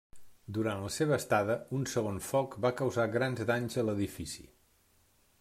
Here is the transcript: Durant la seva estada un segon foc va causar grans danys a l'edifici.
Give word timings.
Durant 0.57 0.79
la 0.85 0.87
seva 0.95 1.13
estada 1.23 1.57
un 1.81 1.85
segon 1.91 2.17
foc 2.29 2.57
va 2.67 2.73
causar 2.81 3.07
grans 3.19 3.45
danys 3.53 3.79
a 3.83 3.87
l'edifici. 3.91 4.49